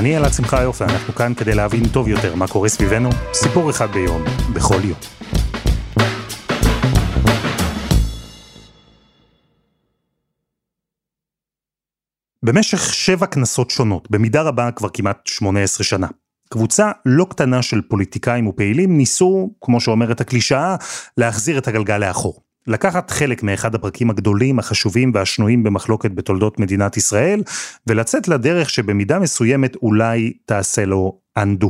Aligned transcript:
אני 0.00 0.16
אלעד 0.16 0.32
שמחה 0.32 0.62
יופי, 0.62 0.84
אנחנו 0.84 1.14
כאן 1.14 1.32
כדי 1.34 1.54
להבין 1.54 1.88
טוב 1.88 2.08
יותר 2.08 2.34
מה 2.34 2.48
קורה 2.48 2.68
סביבנו, 2.68 3.08
סיפור 3.32 3.70
אחד 3.70 3.90
ביום, 3.92 4.24
בכל 4.54 4.80
יום. 4.84 4.98
במשך 12.42 12.94
שבע 12.94 13.26
כנסות 13.26 13.70
שונות, 13.70 14.10
במידה 14.10 14.42
רבה 14.42 14.70
כבר 14.70 14.88
כמעט 14.88 15.26
18 15.26 15.84
שנה, 15.84 16.08
קבוצה 16.50 16.90
לא 17.06 17.26
קטנה 17.30 17.62
של 17.62 17.80
פוליטיקאים 17.88 18.46
ופעילים 18.46 18.96
ניסו, 18.96 19.50
כמו 19.60 19.80
שאומרת 19.80 20.20
הקלישאה, 20.20 20.76
להחזיר 21.16 21.58
את 21.58 21.68
הגלגל 21.68 21.98
לאחור. 21.98 22.49
לקחת 22.66 23.10
חלק 23.10 23.42
מאחד 23.42 23.74
הפרקים 23.74 24.10
הגדולים, 24.10 24.58
החשובים 24.58 25.12
והשנויים 25.14 25.62
במחלוקת 25.62 26.10
בתולדות 26.10 26.60
מדינת 26.60 26.96
ישראל, 26.96 27.42
ולצאת 27.86 28.28
לדרך 28.28 28.70
שבמידה 28.70 29.18
מסוימת 29.18 29.76
אולי 29.76 30.32
תעשה 30.46 30.84
לו 30.84 31.18
undo, 31.38 31.68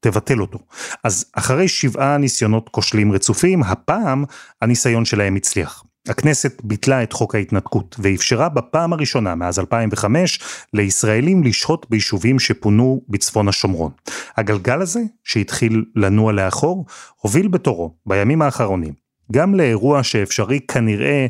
תבטל 0.00 0.40
אותו. 0.40 0.58
אז 1.04 1.24
אחרי 1.32 1.68
שבעה 1.68 2.16
ניסיונות 2.16 2.68
כושלים 2.68 3.12
רצופים, 3.12 3.62
הפעם 3.62 4.24
הניסיון 4.62 5.04
שלהם 5.04 5.36
הצליח. 5.36 5.84
הכנסת 6.08 6.60
ביטלה 6.64 7.02
את 7.02 7.12
חוק 7.12 7.34
ההתנתקות 7.34 7.96
ואפשרה 7.98 8.48
בפעם 8.48 8.92
הראשונה 8.92 9.34
מאז 9.34 9.58
2005 9.58 10.40
לישראלים 10.74 11.42
לשהות 11.44 11.86
ביישובים 11.90 12.38
שפונו 12.38 13.02
בצפון 13.08 13.48
השומרון. 13.48 13.92
הגלגל 14.36 14.80
הזה, 14.80 15.00
שהתחיל 15.24 15.84
לנוע 15.96 16.32
לאחור, 16.32 16.86
הוביל 17.20 17.48
בתורו, 17.48 17.94
בימים 18.06 18.42
האחרונים, 18.42 19.01
גם 19.32 19.54
לאירוע 19.54 20.02
שאפשרי 20.02 20.60
כנראה 20.60 21.26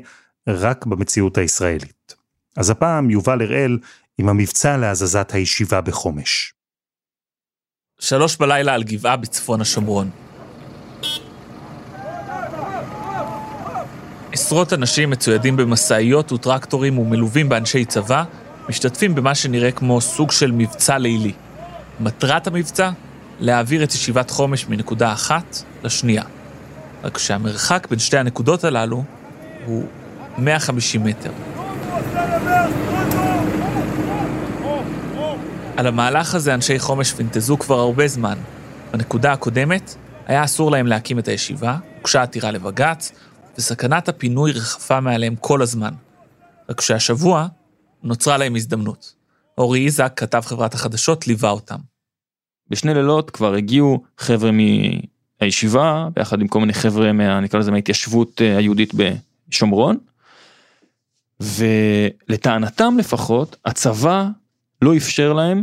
רק 0.49 0.87
במציאות 0.87 1.39
הישראלית. 1.39 2.15
אז 2.57 2.71
הפעם 2.71 3.11
יובל 3.11 3.43
הראל 3.43 3.79
עם 4.19 4.29
המבצע 4.29 4.77
להזזת 4.77 5.31
הישיבה 5.35 5.81
בחומש. 5.81 6.55
שלוש 8.01 8.37
בלילה 8.37 8.75
על 8.75 8.83
גבעה 8.83 9.17
בצפון 9.17 9.61
השומרון. 9.61 10.11
עשרות 14.33 14.73
אנשים 14.73 15.11
מצוידים 15.11 15.57
במשאיות 15.57 16.33
וטרקטורים 16.33 16.99
ומלווים 16.99 17.49
באנשי 17.49 17.85
צבא, 17.85 18.25
משתתפים 18.69 19.15
במה 19.15 19.35
שנראה 19.35 19.73
כמו 19.73 20.01
סוג 20.01 20.31
של 20.31 20.53
מבצע 20.53 20.99
לילי. 20.99 21.33
מטרת 22.01 22.47
המבצע? 22.47 22.91
להעביר 23.41 23.85
את 23.85 23.95
ישיבת 23.95 24.31
חומש 24.31 24.67
מנקודה 24.69 25.13
אחת 25.13 25.63
לשנייה. 25.85 26.25
רק 27.03 27.19
שהמרחק 27.19 27.87
בין 27.91 27.99
שתי 27.99 28.19
הנקודות 28.19 28.65
הללו 28.65 29.05
הוא 29.67 29.87
150 30.39 31.05
מטר. 31.05 31.31
על 35.77 35.87
המהלך 35.87 36.35
הזה 36.35 36.55
אנשי 36.55 36.79
חומש 36.79 37.13
פינטזו 37.13 37.59
כבר 37.59 37.79
הרבה 37.79 38.09
זמן. 38.09 38.39
בנקודה 38.93 39.33
הקודמת 39.33 39.95
היה 40.27 40.45
אסור 40.45 40.71
להם 40.71 40.87
להקים 40.87 41.19
את 41.19 41.29
הישיבה, 41.29 41.79
הוגשה 41.97 42.23
עתירה 42.23 42.51
לבג"ץ, 42.51 43.13
וסכנת 43.59 44.09
הפינוי 44.09 44.53
רחפה 44.53 45.01
מעליהם 45.01 45.37
כל 45.37 45.63
הזמן. 45.63 45.95
רק 46.69 46.81
שהשבוע 46.81 47.47
נוצרה 48.03 48.37
להם 48.37 48.57
הזדמנות. 48.57 49.15
אורי 49.59 49.85
איזק, 49.85 50.13
כתב 50.17 50.41
חברת 50.45 50.75
החדשות, 50.75 51.27
ליווה 51.27 51.51
אותם. 51.51 51.79
בשני 52.71 52.95
לילות 52.95 53.31
כבר 53.31 53.55
הגיעו 53.55 54.03
חבר'ה 54.19 54.51
מהישיבה, 55.43 56.09
ביחד 56.17 56.41
עם 56.41 56.49
כל 56.49 56.61
מיני 56.61 56.73
חבר'ה, 56.73 57.13
מה, 57.13 57.41
נקרא 57.41 57.61
לזה 57.61 57.71
מההתיישבות 57.71 58.43
אה, 58.43 58.57
היהודית 58.57 58.93
בשומרון, 59.49 59.97
ולטענתם 61.41 62.95
לפחות, 62.99 63.57
הצבא 63.65 64.29
לא 64.83 64.97
אפשר 64.97 65.33
להם 65.33 65.63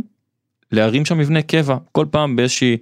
להרים 0.72 1.04
שם 1.04 1.18
מבנה 1.18 1.42
קבע. 1.42 1.76
כל 1.92 2.06
פעם 2.10 2.36
באיזושהי 2.36 2.76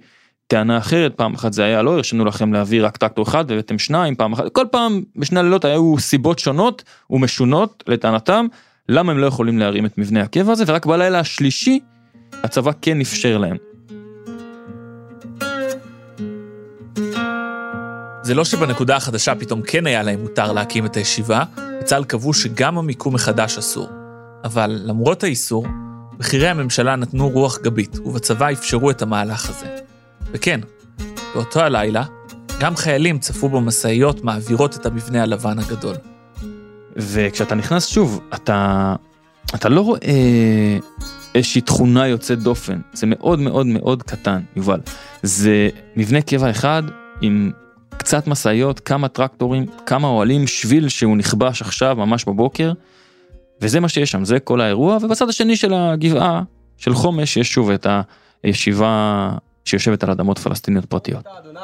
טענה 0.47 0.77
אחרת, 0.77 1.15
פעם 1.15 1.33
אחת 1.33 1.53
זה 1.53 1.63
היה 1.63 1.81
לא 1.81 1.93
הרשנו 1.93 2.25
לכם 2.25 2.53
להביא 2.53 2.85
רק 2.85 2.97
טרקטור 2.97 3.25
אחד 3.27 3.45
והבאתם 3.47 3.79
שניים, 3.79 4.15
פעם 4.15 4.33
אחת, 4.33 4.43
כל 4.51 4.65
פעם 4.71 5.03
בשני 5.15 5.39
הלילות 5.39 5.65
היו 5.65 5.99
סיבות 5.99 6.39
שונות 6.39 6.83
ומשונות 7.09 7.83
לטענתם, 7.87 8.45
למה 8.89 9.11
הם 9.11 9.17
לא 9.17 9.25
יכולים 9.25 9.59
להרים 9.59 9.85
את 9.85 9.97
מבנה 9.97 10.21
הקבע 10.21 10.51
הזה, 10.51 10.63
ורק 10.67 10.85
בלילה 10.85 11.19
השלישי 11.19 11.79
הצבא 12.43 12.71
כן 12.81 13.01
אפשר 13.01 13.37
להם. 13.37 13.68
זה 18.29 18.35
לא 18.35 18.45
שבנקודה 18.45 18.95
החדשה 18.95 19.35
פתאום 19.35 19.61
כן 19.61 19.87
היה 19.87 20.03
להם 20.03 20.21
מותר 20.21 20.51
להקים 20.51 20.85
את 20.85 20.95
הישיבה, 20.95 21.43
בצה"ל 21.81 22.03
קבעו 22.03 22.33
שגם 22.33 22.77
המיקום 22.77 23.13
מחדש 23.13 23.57
אסור. 23.57 23.89
אבל 24.43 24.81
למרות 24.83 25.23
האיסור, 25.23 25.67
בכירי 26.17 26.47
הממשלה 26.47 26.95
נתנו 26.95 27.29
רוח 27.29 27.59
גבית, 27.59 27.99
ובצבא 27.99 28.51
אפשרו 28.51 28.91
את 28.91 29.01
המהלך 29.01 29.49
הזה. 29.49 29.75
וכן, 30.31 30.59
באותו 31.33 31.59
הלילה, 31.59 32.03
גם 32.59 32.75
חיילים 32.75 33.19
צפו 33.19 33.49
במשאיות 33.49 34.23
מעבירות 34.23 34.75
את 34.75 34.85
המבנה 34.85 35.23
הלבן 35.23 35.59
הגדול. 35.59 35.95
וכשאתה 36.95 37.55
נכנס 37.55 37.87
שוב, 37.87 38.21
אתה, 38.33 38.95
אתה 39.55 39.69
לא 39.69 39.81
רואה 39.81 40.77
איזושהי 41.35 41.61
תכונה 41.61 42.07
יוצאת 42.07 42.39
דופן, 42.39 42.79
זה 42.93 43.07
מאוד 43.07 43.39
מאוד 43.39 43.65
מאוד 43.65 44.03
קטן, 44.03 44.41
יובל. 44.55 44.79
זה 45.23 45.69
מבנה 45.95 46.21
קבע 46.21 46.49
אחד 46.49 46.83
עם 47.21 47.51
קצת 48.09 48.27
משאיות, 48.27 48.79
כמה 48.79 49.07
טרקטורים, 49.07 49.65
כמה 49.85 50.07
אוהלים, 50.07 50.47
שביל 50.47 50.89
שהוא 50.89 51.17
נכבש 51.17 51.61
עכשיו, 51.61 51.95
ממש 51.95 52.25
בבוקר, 52.25 52.71
וזה 53.61 53.79
מה 53.79 53.89
שיש 53.89 54.11
שם, 54.11 54.25
זה 54.25 54.39
כל 54.39 54.61
האירוע, 54.61 54.97
ובצד 55.01 55.29
השני 55.29 55.55
של 55.55 55.73
הגבעה, 55.73 56.41
של 56.77 56.93
חומש, 56.93 57.37
יש 57.37 57.53
שוב 57.53 57.71
את 57.71 57.87
הישיבה 58.43 59.29
שיושבת 59.65 60.03
על 60.03 60.11
אדמות 60.11 60.39
פלסטיניות 60.39 60.85
פרטיות. 60.85 61.27
אדוני, 61.39 61.59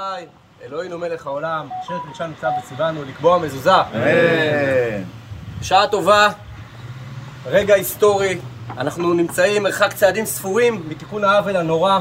אלוהינו 0.66 0.97
מלך 0.97 1.28
העולם, 1.28 1.67
אשר 1.83 1.94
קדושה 2.06 2.28
נמצא 2.28 2.50
בצבאנו 2.59 3.03
לקבוע 3.03 3.38
מזוזה. 3.38 3.72
שעה 5.62 5.88
טובה, 5.88 6.29
רגע 7.45 7.73
היסטורי, 7.73 8.38
אנחנו 8.77 9.13
נמצאים 9.13 9.63
מרחק 9.63 9.94
צעדים 9.94 10.25
ספורים 10.25 10.83
מתיקון 10.89 11.23
העוול 11.23 11.56
הנורא 11.56 12.00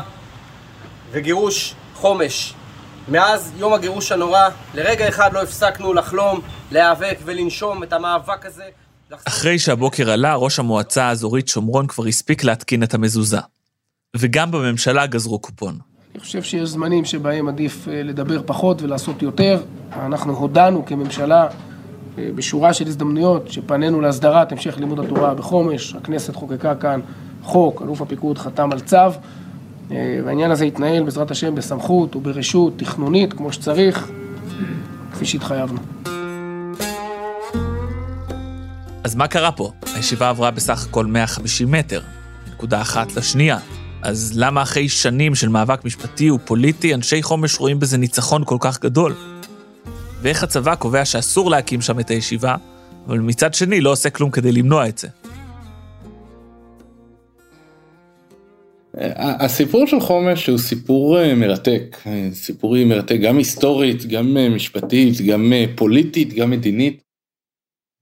וגירוש 1.10 1.74
חומש. 1.94 2.54
מאז 3.08 3.52
יום 3.56 3.72
הגירוש 3.72 4.12
הנורא, 4.12 4.48
לרגע 4.74 5.08
אחד 5.08 5.32
לא 5.32 5.42
הפסקנו 5.42 5.94
לחלום, 5.94 6.40
להיאבק 6.72 7.18
ולנשום 7.24 7.82
את 7.82 7.92
המאבק 7.92 8.46
הזה. 8.46 8.64
אחרי 9.24 9.58
שהבוקר 9.58 10.10
עלה, 10.10 10.34
ראש 10.34 10.58
המועצה 10.58 11.04
האזורית 11.04 11.48
שומרון 11.48 11.86
כבר 11.86 12.06
הספיק 12.06 12.44
להתקין 12.44 12.82
את 12.82 12.94
המזוזה. 12.94 13.38
וגם 14.16 14.50
בממשלה 14.50 15.06
גזרו 15.06 15.38
קופון. 15.38 15.78
אני 16.14 16.20
חושב 16.20 16.42
שיש 16.42 16.68
זמנים 16.68 17.04
שבהם 17.04 17.48
עדיף 17.48 17.88
אה, 17.88 18.02
לדבר 18.02 18.42
פחות 18.46 18.82
ולעשות 18.82 19.22
יותר. 19.22 19.62
אנחנו 19.92 20.36
הודענו 20.36 20.86
כממשלה 20.86 21.46
אה, 22.18 22.28
בשורה 22.34 22.72
של 22.72 22.86
הזדמנויות 22.86 23.52
שפנינו 23.52 24.00
להסדרת 24.00 24.52
המשך 24.52 24.78
לימוד 24.78 25.00
התורה 25.00 25.34
בחומש. 25.34 25.94
הכנסת 25.94 26.34
חוקקה 26.34 26.74
כאן 26.74 27.00
חוק, 27.42 27.82
אלוף 27.82 28.00
הפיקוד 28.00 28.38
חתם 28.38 28.72
על 28.72 28.80
צו, 28.80 28.96
והעניין 29.90 30.50
הזה 30.50 30.66
יתנהל 30.66 31.02
בעזרת 31.02 31.30
השם 31.30 31.54
בסמכות 31.54 32.16
וברשות 32.16 32.72
תכנונית 32.76 33.32
כמו 33.32 33.52
שצריך, 33.52 34.10
כפי 35.12 35.24
שהתחייבנו. 35.24 35.78
אז 39.04 39.14
מה 39.14 39.28
קרה 39.28 39.52
פה? 39.52 39.70
הישיבה 39.94 40.28
עברה 40.28 40.50
בסך 40.50 40.86
הכל 40.86 41.06
150 41.06 41.70
מטר, 41.70 42.00
נקודה 42.52 42.80
אחת 42.80 43.16
לשנייה. 43.16 43.58
אז 44.02 44.32
למה 44.36 44.62
אחרי 44.62 44.88
שנים 44.88 45.34
של 45.34 45.48
מאבק 45.48 45.84
משפטי 45.84 46.30
ופוליטי, 46.30 46.94
אנשי 46.94 47.22
חומש 47.22 47.60
רואים 47.60 47.80
בזה 47.80 47.98
ניצחון 47.98 48.42
כל 48.46 48.56
כך 48.60 48.80
גדול? 48.80 49.14
ואיך 50.22 50.42
הצבא 50.42 50.74
קובע 50.74 51.04
שאסור 51.04 51.50
להקים 51.50 51.80
שם 51.80 52.00
את 52.00 52.10
הישיבה, 52.10 52.56
אבל 53.06 53.18
מצד 53.18 53.54
שני 53.54 53.80
לא 53.80 53.90
עושה 53.90 54.10
כלום 54.10 54.30
כדי 54.30 54.52
למנוע 54.52 54.88
את 54.88 54.98
זה? 54.98 55.08
הסיפור 59.18 59.86
של 59.86 60.00
חומש 60.00 60.46
הוא 60.46 60.58
סיפור 60.58 61.20
אה, 61.20 61.34
מרתק, 61.34 61.96
סיפור 62.32 62.76
מרתק 62.84 63.16
גם 63.22 63.38
היסטורית, 63.38 64.06
גם 64.06 64.36
אה, 64.36 64.48
משפטית, 64.48 65.20
גם 65.20 65.52
אה, 65.52 65.64
פוליטית, 65.76 66.34
גם 66.34 66.50
מדינית. 66.50 67.02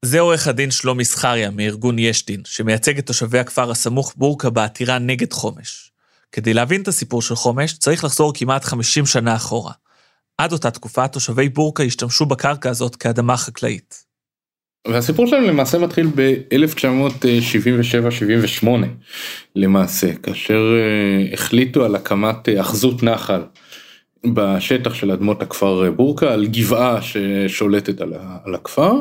זה 0.04 0.20
עורך 0.20 0.46
הדין 0.46 0.70
שלומי 0.70 1.04
זכריה 1.04 1.50
מארגון 1.50 1.98
יש 1.98 2.26
דין, 2.26 2.42
שמייצג 2.44 2.98
את 2.98 3.06
תושבי 3.06 3.38
הכפר 3.38 3.70
הסמוך 3.70 4.14
בורקה 4.16 4.50
בעתירה 4.50 4.98
נגד 4.98 5.32
חומש. 5.32 5.92
כדי 6.32 6.54
להבין 6.54 6.82
את 6.82 6.88
הסיפור 6.88 7.22
של 7.22 7.34
חומש, 7.34 7.72
צריך 7.72 8.04
לחזור 8.04 8.32
כמעט 8.34 8.64
50 8.64 9.06
שנה 9.06 9.36
אחורה. 9.36 9.72
עד 10.38 10.52
אותה 10.52 10.70
תקופה, 10.70 11.08
תושבי 11.08 11.48
בורקה 11.48 11.82
השתמשו 11.82 12.26
בקרקע 12.26 12.70
הזאת 12.70 12.96
כאדמה 12.96 13.36
חקלאית. 13.36 14.11
והסיפור 14.88 15.26
שלנו 15.26 15.46
למעשה 15.46 15.78
מתחיל 15.78 16.06
ב-1977-78 16.14 18.66
למעשה, 19.56 20.14
כאשר 20.14 20.76
אה, 20.76 21.32
החליטו 21.32 21.84
על 21.84 21.94
הקמת 21.94 22.48
אה, 22.48 22.60
אחזות 22.60 23.02
נחל 23.02 23.42
בשטח 24.26 24.94
של 24.94 25.10
אדמות 25.10 25.42
הכפר 25.42 25.90
בורקה, 25.90 26.32
על 26.32 26.46
גבעה 26.46 26.98
ששולטת 27.02 28.00
על 28.44 28.54
הכפר, 28.54 29.00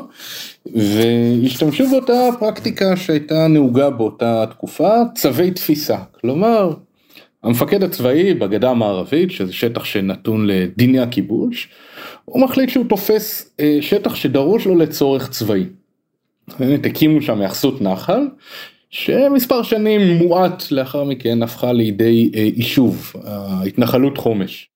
והשתמשו 0.75 1.89
באותה 1.89 2.29
פרקטיקה 2.39 2.95
שהייתה 2.95 3.47
נהוגה 3.47 3.89
באותה 3.89 4.45
תקופה, 4.49 4.91
צווי 5.15 5.51
תפיסה. 5.51 5.97
כלומר, 6.21 6.73
המפקד 7.43 7.83
הצבאי 7.83 8.33
בגדה 8.33 8.69
המערבית, 8.69 9.31
שזה 9.31 9.53
שטח 9.53 9.83
שנתון 9.83 10.47
לדיני 10.47 10.99
הכיבוש, 10.99 11.69
הוא 12.25 12.43
מחליט 12.43 12.69
שהוא 12.69 12.85
תופס 12.89 13.51
אה, 13.59 13.77
שטח 13.81 14.15
שדרוש 14.15 14.65
לו 14.65 14.75
לצורך 14.75 15.29
צבאי. 15.29 15.65
באמת 16.59 16.85
הקימו 16.85 17.21
שם 17.21 17.41
יחסות 17.41 17.81
נחל, 17.81 18.27
שמספר 18.89 19.63
שנים 19.63 20.17
מועט 20.17 20.71
לאחר 20.71 21.03
מכן 21.03 21.43
הפכה 21.43 21.73
לידי 21.73 22.31
אה, 22.35 22.39
יישוב, 22.55 23.13
ההתנחלות 23.23 24.17
חומש. 24.17 24.69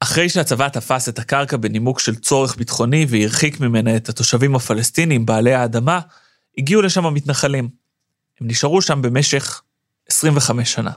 אחרי 0.00 0.28
שהצבא 0.28 0.68
תפס 0.68 1.08
את 1.08 1.18
הקרקע 1.18 1.56
בנימוק 1.56 2.00
של 2.00 2.14
צורך 2.14 2.56
ביטחוני 2.56 3.06
והרחיק 3.08 3.60
ממנה 3.60 3.96
את 3.96 4.08
התושבים 4.08 4.56
הפלסטינים, 4.56 5.26
בעלי 5.26 5.54
האדמה, 5.54 6.00
הגיעו 6.58 6.82
לשם 6.82 7.06
המתנחלים. 7.06 7.68
הם 8.40 8.46
נשארו 8.46 8.82
שם 8.82 9.02
במשך 9.02 9.62
25 10.08 10.72
שנה. 10.72 10.90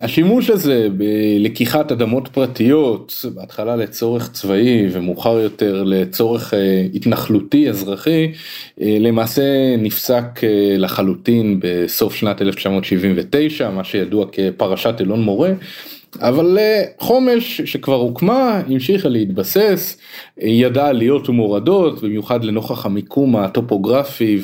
השימוש 0.00 0.50
הזה 0.50 0.88
בלקיחת 0.96 1.92
אדמות 1.92 2.28
פרטיות, 2.28 3.24
בהתחלה 3.34 3.76
לצורך 3.76 4.32
צבאי 4.32 4.86
ומאוחר 4.92 5.38
יותר 5.38 5.82
לצורך 5.82 6.54
אה, 6.54 6.86
התנחלותי 6.94 7.68
אזרחי, 7.68 8.32
אה, 8.80 8.96
למעשה 9.00 9.76
נפסק 9.78 10.44
אה, 10.44 10.74
לחלוטין 10.78 11.60
בסוף 11.62 12.14
שנת 12.14 12.42
1979, 12.42 13.70
מה 13.70 13.84
שידוע 13.84 14.26
כפרשת 14.32 14.94
אלון 15.00 15.22
מורה. 15.22 15.50
אבל 16.20 16.58
אה, 16.58 16.82
חומש 16.98 17.60
שכבר 17.60 17.94
הוקמה 17.94 18.60
המשיכה 18.66 19.08
להתבסס, 19.08 19.98
ידעה 20.38 20.88
עליות 20.88 21.28
ומורדות 21.28 22.02
במיוחד 22.02 22.44
לנוכח 22.44 22.86
המיקום 22.86 23.36
הטופוגרפי 23.36 24.38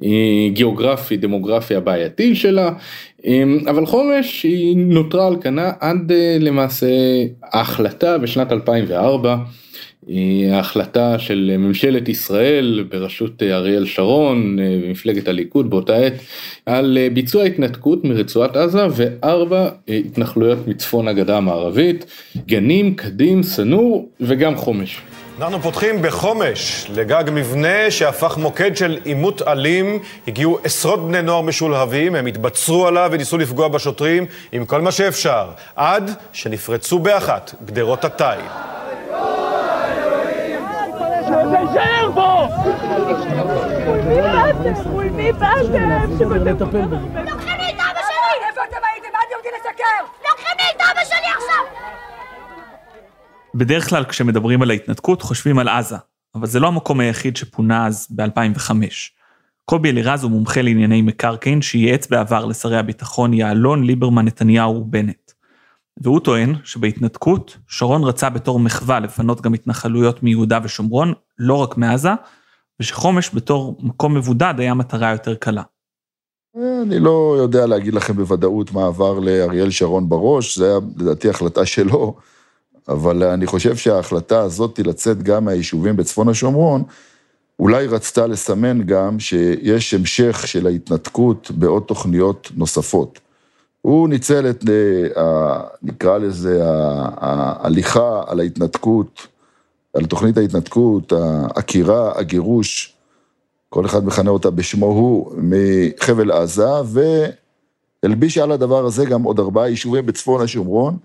והגיאוגרפי 0.00 1.16
דמוגרפי 1.16 1.74
הבעייתי 1.74 2.34
שלה, 2.34 2.70
אמ, 3.24 3.58
אבל 3.70 3.86
חומש 3.86 4.42
היא 4.42 4.76
נותרה 4.76 5.26
על 5.26 5.36
כנה 5.40 5.72
עד 5.80 6.12
אה, 6.12 6.36
למעשה 6.40 6.86
ההחלטה 7.42 8.18
בשנת 8.18 8.52
2004 8.52 9.36
ההחלטה 10.52 11.18
של 11.18 11.54
ממשלת 11.58 12.08
ישראל 12.08 12.84
בראשות 12.90 13.42
אריאל 13.42 13.86
שרון 13.86 14.58
ומפלגת 14.82 15.28
הליכוד 15.28 15.70
באותה 15.70 15.96
עת 15.96 16.12
על 16.66 16.98
ביצוע 17.12 17.44
התנתקות 17.44 18.04
מרצועת 18.04 18.56
עזה 18.56 18.86
וארבע 18.90 19.68
התנחלויות 19.88 20.68
מצפון 20.68 21.08
הגדה 21.08 21.36
המערבית, 21.36 22.06
גנים, 22.46 22.94
קדים, 22.94 23.42
סנור 23.42 24.08
וגם 24.20 24.56
חומש. 24.56 25.00
אנחנו 25.40 25.60
פותחים 25.60 26.02
בחומש, 26.02 26.86
לגג 26.94 27.24
מבנה 27.32 27.90
שהפך 27.90 28.38
מוקד 28.38 28.76
של 28.76 28.98
עימות 29.04 29.42
אלים. 29.42 29.98
הגיעו 30.28 30.58
עשרות 30.64 31.08
בני 31.08 31.22
נוער 31.22 31.42
משולהבים, 31.42 32.14
הם 32.14 32.26
התבצרו 32.26 32.86
עליו 32.86 33.08
וניסו 33.12 33.38
לפגוע 33.38 33.68
בשוטרים 33.68 34.26
עם 34.52 34.64
כל 34.64 34.80
מה 34.80 34.92
שאפשר, 34.92 35.48
עד 35.76 36.10
שנפרצו 36.32 36.98
באחת 36.98 37.54
גדרות 37.64 38.04
התיל. 38.04 38.77
להישאר 41.30 42.10
פה! 42.14 42.48
מול 43.86 44.00
מי 44.00 44.20
באתם? 44.22 44.90
מול 44.90 45.08
מי 45.08 45.32
באתם? 45.32 46.90
לוקחים 47.30 47.58
לי 47.58 47.68
את 47.68 47.74
אבא 47.74 48.00
שלי! 48.08 48.46
איפה 48.48 48.60
אתם 48.68 48.76
הייתם? 48.92 49.08
אל 49.14 49.26
תרדי 49.30 49.48
לשקר! 49.58 50.04
לוקחים 50.28 50.56
לי 50.58 50.64
את 50.76 50.80
אבא 50.80 51.04
שלי 51.04 51.32
עכשיו! 51.36 51.64
בדרך 53.54 53.88
כלל 53.88 54.04
כשמדברים 54.04 54.62
על 54.62 54.70
ההתנתקות 54.70 55.22
חושבים 55.22 55.58
על 55.58 55.68
עזה, 55.68 55.96
אבל 56.34 56.46
זה 56.46 56.60
לא 56.60 56.66
המקום 56.66 57.00
היחיד 57.00 57.36
שפונה 57.36 57.86
אז 57.86 58.06
ב-2005. 58.10 58.70
קובי 59.64 59.90
אלירז 59.90 60.22
הוא 60.22 60.30
מומחה 60.30 60.62
לענייני 60.62 61.02
מקרקעין 61.02 61.62
שייעץ 61.62 62.06
בעבר 62.06 62.44
לשרי 62.44 62.78
הביטחון 62.78 63.34
יעלון, 63.34 63.84
ליברמן, 63.84 64.24
נתניהו 64.24 64.74
ובנט. 64.74 65.32
והוא 66.00 66.20
טוען 66.20 66.54
שבהתנתקות, 66.64 67.56
שרון 67.68 68.04
רצה 68.04 68.30
בתור 68.30 68.60
מחווה 68.60 69.00
לפנות 69.00 69.40
גם 69.40 69.54
התנחלויות 69.54 70.22
מיהודה 70.22 70.58
ושומרון, 70.64 71.12
לא 71.38 71.54
רק 71.54 71.76
מעזה, 71.76 72.10
ושחומש 72.80 73.30
בתור 73.34 73.76
מקום 73.80 74.14
מבודד 74.14 74.54
היה 74.58 74.74
מטרה 74.74 75.12
יותר 75.12 75.34
קלה. 75.34 75.62
אני 76.82 76.98
לא 76.98 77.36
יודע 77.38 77.66
להגיד 77.66 77.94
לכם 77.94 78.16
בוודאות 78.16 78.72
מה 78.72 78.86
עבר 78.86 79.18
לאריאל 79.18 79.70
שרון 79.70 80.08
בראש, 80.08 80.58
זה 80.58 80.66
היה 80.66 80.78
לדעתי 80.96 81.30
החלטה 81.30 81.66
שלו, 81.66 82.16
אבל 82.88 83.22
אני 83.22 83.46
חושב 83.46 83.76
שההחלטה 83.76 84.40
הזאת 84.40 84.78
לצאת 84.78 85.22
גם 85.22 85.44
מהיישובים 85.44 85.96
בצפון 85.96 86.28
השומרון, 86.28 86.82
אולי 87.58 87.86
רצתה 87.86 88.26
לסמן 88.26 88.82
גם 88.82 89.20
שיש 89.20 89.94
המשך 89.94 90.42
של 90.46 90.66
ההתנתקות 90.66 91.50
בעוד 91.50 91.82
תוכניות 91.82 92.50
נוספות. 92.56 93.20
הוא 93.82 94.08
ניצל 94.08 94.50
את, 94.50 94.64
נקרא 95.82 96.18
לזה, 96.18 96.60
ההליכה 97.16 98.22
על 98.26 98.40
ההתנתקות, 98.40 99.26
על 99.94 100.06
תוכנית 100.06 100.36
ההתנתקות, 100.36 101.12
העקירה, 101.12 102.18
הגירוש, 102.18 102.96
כל 103.68 103.86
אחד 103.86 104.04
מכנה 104.04 104.30
אותה 104.30 104.50
בשמו 104.50 104.86
הוא, 104.86 105.32
מחבל 105.36 106.30
עזה, 106.32 106.68
והלביש 108.02 108.38
על 108.38 108.52
הדבר 108.52 108.86
הזה 108.86 109.04
גם 109.04 109.22
עוד 109.22 109.38
ארבעה 109.38 109.68
יישובים 109.68 110.06
בצפון 110.06 110.42
השומרון, 110.42 110.96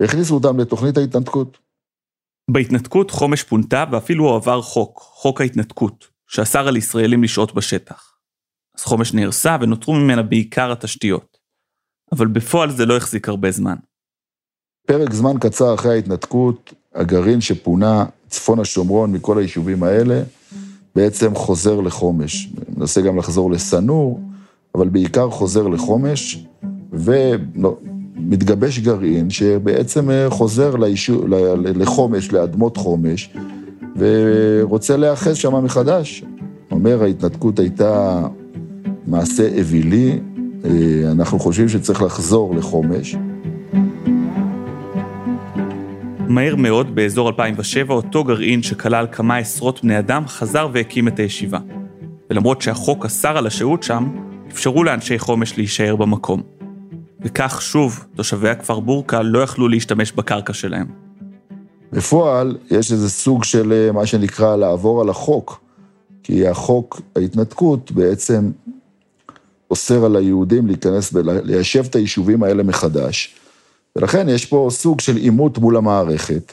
והכניסו 0.00 0.34
אותם 0.34 0.60
לתוכנית 0.60 0.96
ההתנתקות. 0.96 1.58
בהתנתקות 2.50 3.10
חומש 3.10 3.42
פונתה 3.42 3.84
ואפילו 3.92 4.24
הועבר 4.24 4.62
חוק, 4.62 4.98
חוק 4.98 5.40
ההתנתקות, 5.40 6.06
שאסר 6.28 6.68
על 6.68 6.76
ישראלים 6.76 7.22
לשהות 7.22 7.54
בשטח. 7.54 8.12
אז 8.78 8.84
חומש 8.84 9.14
נהרסה 9.14 9.56
ונותרו 9.60 9.94
ממנה 9.94 10.22
בעיקר 10.22 10.72
התשתיות. 10.72 11.35
אבל 12.12 12.26
בפועל 12.26 12.70
זה 12.70 12.86
לא 12.86 12.96
החזיק 12.96 13.28
הרבה 13.28 13.50
זמן. 13.50 13.76
פרק 14.86 15.12
זמן 15.12 15.38
קצר 15.40 15.74
אחרי 15.74 15.92
ההתנתקות, 15.92 16.72
הגרעין 16.94 17.40
שפונה 17.40 18.04
צפון 18.28 18.58
השומרון 18.58 19.12
מכל 19.12 19.38
היישובים 19.38 19.82
האלה, 19.82 20.22
בעצם 20.94 21.34
חוזר 21.34 21.80
לחומש. 21.80 22.48
מנסה 22.76 23.00
גם 23.00 23.18
לחזור 23.18 23.50
לסנור, 23.50 24.20
אבל 24.74 24.88
בעיקר 24.88 25.30
חוזר 25.30 25.68
לחומש, 25.68 26.46
ומתגבש 26.92 28.78
גרעין 28.78 29.30
שבעצם 29.30 30.10
אה, 30.10 30.30
חוזר 30.30 30.76
לישוב, 30.76 31.24
לחומש, 31.76 32.32
לאדמות 32.32 32.76
חומש, 32.76 33.34
ורוצה 33.96 34.96
להיאחז 34.96 35.36
שם 35.36 35.64
מחדש. 35.64 36.24
אומר, 36.70 37.02
ההתנתקות 37.02 37.58
הייתה 37.58 38.22
מעשה 39.06 39.48
אווילי, 39.58 40.20
אנחנו 41.10 41.38
חושבים 41.38 41.68
שצריך 41.68 42.02
לחזור 42.02 42.54
לחומש. 42.54 43.16
מהר 46.28 46.56
מאוד, 46.56 46.94
באזור 46.94 47.28
2007, 47.28 47.94
אותו 47.94 48.24
גרעין 48.24 48.62
שכלל 48.62 49.06
כמה 49.12 49.36
עשרות 49.36 49.82
בני 49.82 49.98
אדם, 49.98 50.26
חזר 50.26 50.68
והקים 50.72 51.08
את 51.08 51.18
הישיבה. 51.18 51.58
ולמרות 52.30 52.62
שהחוק 52.62 53.04
אסר 53.04 53.38
על 53.38 53.46
השהות 53.46 53.82
שם, 53.82 54.08
אפשרו 54.52 54.84
לאנשי 54.84 55.18
חומש 55.18 55.56
להישאר 55.56 55.96
במקום. 55.96 56.42
וכך, 57.20 57.62
שוב, 57.62 58.04
תושבי 58.14 58.48
הכפר 58.48 58.80
בורקה 58.80 59.22
לא 59.22 59.38
יכלו 59.38 59.68
להשתמש 59.68 60.12
בקרקע 60.12 60.52
שלהם. 60.52 60.86
בפועל, 61.92 62.56
יש 62.70 62.92
איזה 62.92 63.10
סוג 63.10 63.44
של 63.44 63.72
אה, 63.72 63.92
מה 63.92 64.06
שנקרא 64.06 64.56
לעבור 64.56 65.00
על 65.00 65.08
החוק. 65.08 65.60
כי 66.22 66.48
החוק, 66.48 67.00
ההתנתקות, 67.16 67.92
בעצם 67.92 68.50
אוסר 69.70 70.04
על 70.04 70.16
היהודים 70.16 70.66
להיכנס 70.66 71.10
וליישב 71.14 71.84
את 71.90 71.94
היישובים 71.94 72.42
האלה 72.42 72.62
מחדש. 72.62 73.34
ולכן 73.96 74.28
יש 74.28 74.46
פה 74.46 74.68
סוג 74.70 75.00
של 75.00 75.16
עימות 75.16 75.58
מול 75.58 75.76
המערכת, 75.76 76.52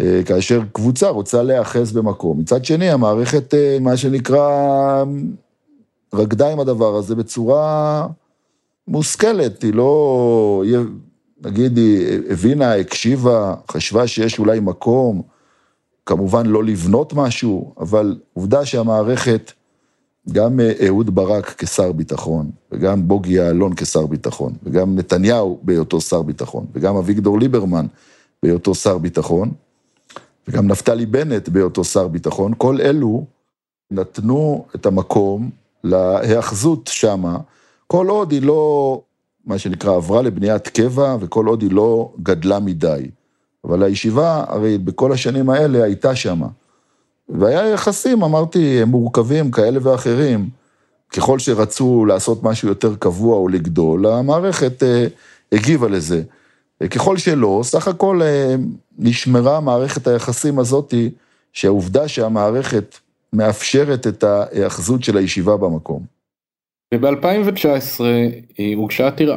אה, 0.00 0.20
כאשר 0.26 0.60
קבוצה 0.72 1.08
רוצה 1.08 1.42
להיאחז 1.42 1.92
במקום. 1.92 2.38
מצד 2.38 2.64
שני, 2.64 2.90
המערכת, 2.90 3.54
אה, 3.54 3.78
מה 3.80 3.96
שנקרא, 3.96 5.04
רקדה 6.14 6.52
עם 6.52 6.60
הדבר 6.60 6.96
הזה 6.96 7.14
בצורה 7.14 8.06
מושכלת, 8.88 9.62
היא 9.62 9.74
לא, 9.74 10.62
נגיד, 11.44 11.76
היא 11.76 12.18
הבינה, 12.30 12.74
הקשיבה, 12.74 13.54
חשבה 13.70 14.06
שיש 14.06 14.38
אולי 14.38 14.60
מקום, 14.60 15.22
כמובן 16.06 16.46
לא 16.46 16.64
לבנות 16.64 17.12
משהו, 17.12 17.74
אבל 17.80 18.16
עובדה 18.32 18.64
שהמערכת 18.64 19.52
גם 20.32 20.60
אה, 20.60 20.72
אהוד 20.86 21.14
ברק 21.14 21.54
כשר 21.58 21.92
ביטחון, 21.92 22.50
וגם 22.72 23.08
בוגי 23.08 23.32
יעלון 23.32 23.74
כשר 23.74 24.06
ביטחון, 24.06 24.52
וגם 24.62 24.94
נתניהו 24.94 25.58
בהיותו 25.62 26.00
שר 26.00 26.22
ביטחון, 26.22 26.66
וגם 26.74 26.96
אביגדור 26.96 27.38
ליברמן 27.38 27.86
בהיותו 28.42 28.74
שר 28.74 28.98
ביטחון, 28.98 29.50
וגם 30.48 30.66
נפתלי 30.66 31.06
בנט 31.06 31.48
בהיותו 31.48 31.84
שר 31.84 32.08
ביטחון, 32.08 32.52
כל 32.58 32.80
אלו 32.80 33.24
נתנו 33.90 34.64
את 34.74 34.86
המקום 34.86 35.50
להיאחזות 35.84 36.90
שמה, 36.92 37.38
כל 37.86 38.08
עוד 38.08 38.32
היא 38.32 38.42
לא, 38.42 39.02
מה 39.46 39.58
שנקרא, 39.58 39.96
עברה 39.96 40.22
לבניית 40.22 40.68
קבע, 40.68 41.16
וכל 41.20 41.46
עוד 41.46 41.62
היא 41.62 41.70
לא 41.70 42.12
גדלה 42.22 42.60
מדי. 42.60 43.10
אבל 43.64 43.82
הישיבה, 43.82 44.44
הרי 44.48 44.78
בכל 44.78 45.12
השנים 45.12 45.50
האלה 45.50 45.84
הייתה 45.84 46.16
שמה. 46.16 46.46
והיה 47.38 47.66
יחסים, 47.66 48.22
אמרתי, 48.22 48.84
מורכבים 48.84 49.50
כאלה 49.50 49.78
ואחרים. 49.82 50.48
ככל 51.10 51.38
שרצו 51.38 52.04
לעשות 52.04 52.42
משהו 52.42 52.68
יותר 52.68 52.94
קבוע 52.98 53.36
או 53.36 53.48
לגדול, 53.48 54.06
המערכת 54.06 54.82
אה, 54.82 55.06
הגיבה 55.52 55.88
לזה. 55.88 56.22
ככל 56.90 57.16
שלא, 57.16 57.60
סך 57.64 57.88
הכל 57.88 58.22
אה, 58.22 58.54
נשמרה 58.98 59.60
מערכת 59.60 60.06
היחסים 60.06 60.58
הזאתי, 60.58 61.10
שהעובדה 61.52 62.08
שהמערכת 62.08 62.98
מאפשרת 63.32 64.06
את 64.06 64.24
ההאחזות 64.24 65.04
של 65.04 65.16
הישיבה 65.16 65.56
במקום. 65.56 66.02
וב-2019 66.94 68.00
אה, 68.58 68.72
הוגשה 68.76 69.06
עתירה 69.06 69.36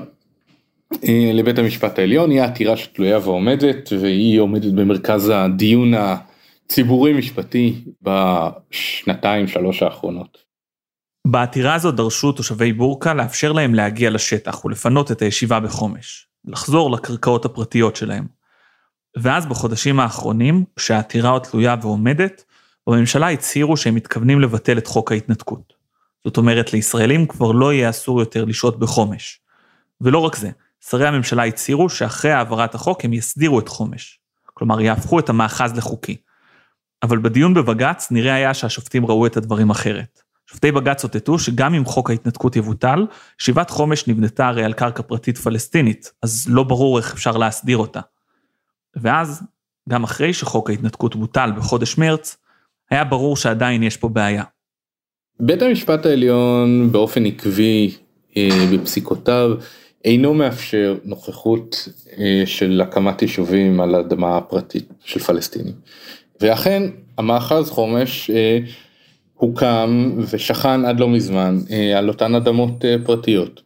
אה, 1.03 1.31
לבית 1.33 1.59
המשפט 1.59 1.99
העליון, 1.99 2.31
היא 2.31 2.41
עתירה 2.41 2.77
שתלויה 2.77 3.17
ועומדת, 3.17 3.89
והיא 4.01 4.39
עומדת 4.39 4.73
במרכז 4.73 5.31
הדיון 5.35 5.93
הציבורי 6.73 7.13
משפטי 7.13 7.83
בשנתיים 8.01 9.47
שלוש 9.47 9.83
האחרונות. 9.83 10.37
בעתירה 11.27 11.73
הזאת 11.73 11.95
דרשו 11.95 12.31
תושבי 12.31 12.73
בורקה 12.73 13.13
לאפשר 13.13 13.51
להם 13.51 13.75
להגיע 13.75 14.09
לשטח 14.09 14.65
ולפנות 14.65 15.11
את 15.11 15.21
הישיבה 15.21 15.59
בחומש, 15.59 16.27
לחזור 16.45 16.91
לקרקעות 16.91 17.45
הפרטיות 17.45 17.95
שלהם. 17.95 18.27
ואז 19.17 19.45
בחודשים 19.45 19.99
האחרונים, 19.99 20.63
כשהעתירה 20.75 21.29
עוד 21.29 21.41
תלויה 21.41 21.75
ועומדת, 21.81 22.43
בממשלה 22.87 23.29
הצהירו 23.29 23.77
שהם 23.77 23.95
מתכוונים 23.95 24.41
לבטל 24.41 24.77
את 24.77 24.87
חוק 24.87 25.11
ההתנתקות. 25.11 25.73
זאת 26.23 26.37
אומרת, 26.37 26.73
לישראלים 26.73 27.27
כבר 27.27 27.51
לא 27.51 27.73
יהיה 27.73 27.89
אסור 27.89 28.19
יותר 28.19 28.45
לשהות 28.45 28.79
בחומש. 28.79 29.39
ולא 30.01 30.19
רק 30.19 30.35
זה, 30.35 30.49
שרי 30.89 31.07
הממשלה 31.07 31.45
הצהירו 31.45 31.89
שאחרי 31.89 32.31
העברת 32.31 32.75
החוק 32.75 33.05
הם 33.05 33.13
יסדירו 33.13 33.59
את 33.59 33.67
חומש. 33.67 34.19
כלומר, 34.45 34.81
יהפכו 34.81 35.19
את 35.19 35.29
המאחז 35.29 35.77
לחוקי. 35.77 36.17
אבל 37.03 37.17
בדיון 37.17 37.53
בבג"ץ 37.53 38.07
נראה 38.11 38.33
היה 38.33 38.53
שהשופטים 38.53 39.05
ראו 39.05 39.25
את 39.25 39.37
הדברים 39.37 39.69
אחרת. 39.69 40.21
שופטי 40.47 40.71
בג"ץ 40.71 41.03
אותתו 41.03 41.39
שגם 41.39 41.73
אם 41.73 41.85
חוק 41.85 42.09
ההתנתקות 42.09 42.55
יבוטל, 42.55 43.05
ישיבת 43.41 43.69
חומש 43.69 44.07
נבנתה 44.07 44.47
הרי 44.47 44.63
על 44.63 44.73
קרקע 44.73 45.03
פרטית 45.03 45.37
פלסטינית, 45.37 46.11
אז 46.21 46.47
לא 46.49 46.63
ברור 46.63 46.97
איך 46.97 47.13
אפשר 47.13 47.37
להסדיר 47.37 47.77
אותה. 47.77 47.99
ואז, 48.95 49.43
גם 49.89 50.03
אחרי 50.03 50.33
שחוק 50.33 50.69
ההתנתקות 50.69 51.15
בוטל 51.15 51.51
בחודש 51.57 51.97
מרץ, 51.97 52.37
היה 52.89 53.03
ברור 53.03 53.37
שעדיין 53.37 53.83
יש 53.83 53.97
פה 53.97 54.09
בעיה. 54.09 54.43
בית 55.39 55.61
המשפט 55.61 56.05
העליון 56.05 56.91
באופן 56.91 57.25
עקבי 57.25 57.97
אה, 58.37 58.49
בפסיקותיו 58.73 59.51
אינו 60.05 60.33
מאפשר 60.33 60.95
נוכחות 61.03 61.89
אה, 62.17 62.43
של 62.45 62.81
הקמת 62.81 63.21
יישובים 63.21 63.81
על 63.81 63.95
אדמה 63.95 64.41
פרטית 64.41 64.89
של 65.03 65.19
פלסטינים. 65.19 65.73
ואכן 66.41 66.83
המאחז 67.17 67.69
חומש 67.69 68.29
אה, 68.29 68.59
הוקם 69.33 70.11
ושכן 70.29 70.85
עד 70.85 70.99
לא 70.99 71.09
מזמן 71.09 71.59
אה, 71.71 71.97
על 71.97 72.07
אותן 72.07 72.35
אדמות 72.35 72.85
אה, 72.85 72.95
פרטיות. 73.05 73.61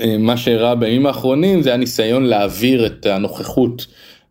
אה, 0.00 0.18
מה 0.18 0.36
שאירע 0.36 0.74
בימים 0.74 1.06
האחרונים 1.06 1.62
זה 1.62 1.74
הניסיון 1.74 2.24
להעביר 2.24 2.86
את 2.86 3.06
הנוכחות 3.06 3.86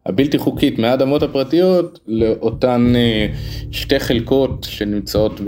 הבלתי 0.06 0.38
חוקית 0.38 0.80
מהאדמות 0.80 1.24
הפרטיות 1.24 2.00
לאותן 2.08 2.94
אה, 2.96 3.28
שתי 3.72 4.00
חלקות 4.00 4.68
שנמצאות 4.70 5.42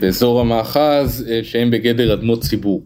באזור 0.00 0.40
המאחז 0.40 1.26
אה, 1.30 1.40
שהן 1.42 1.70
בגדר 1.70 2.14
אדמות 2.14 2.42
ציבור. 2.42 2.82